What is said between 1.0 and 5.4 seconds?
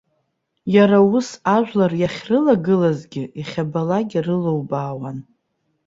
ус ажәлар иахьрылагылазгьы иахьабалак ирылубаауан.